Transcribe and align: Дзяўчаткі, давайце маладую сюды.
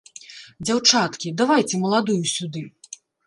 Дзяўчаткі, 0.67 1.33
давайце 1.43 1.75
маладую 1.83 2.19
сюды. 2.35 2.65